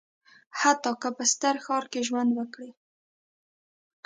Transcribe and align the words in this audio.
حتی 0.59 0.91
که 1.01 1.09
په 1.17 1.23
ستر 1.31 1.55
ښار 1.65 1.83
کې 1.91 1.99
ژوند 2.07 2.31
وکړي. 2.33 2.71